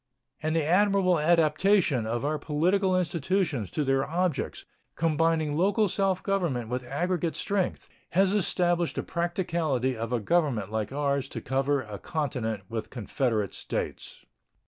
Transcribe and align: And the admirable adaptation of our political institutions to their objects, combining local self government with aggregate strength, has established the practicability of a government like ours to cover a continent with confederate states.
And 0.41 0.55
the 0.55 0.65
admirable 0.65 1.19
adaptation 1.19 2.07
of 2.07 2.25
our 2.25 2.39
political 2.39 2.97
institutions 2.97 3.69
to 3.69 3.83
their 3.83 4.03
objects, 4.03 4.65
combining 4.95 5.55
local 5.55 5.87
self 5.87 6.23
government 6.23 6.69
with 6.69 6.83
aggregate 6.87 7.35
strength, 7.35 7.87
has 8.13 8.33
established 8.33 8.95
the 8.95 9.03
practicability 9.03 9.95
of 9.95 10.11
a 10.11 10.19
government 10.19 10.71
like 10.71 10.91
ours 10.91 11.29
to 11.29 11.39
cover 11.39 11.83
a 11.83 11.99
continent 11.99 12.63
with 12.67 12.89
confederate 12.89 13.53
states. 13.53 14.25